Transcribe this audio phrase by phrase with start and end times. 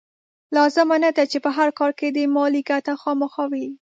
[0.55, 3.67] لازمه نه ده چې په هر کار کې دې مالي ګټه خامخا وي.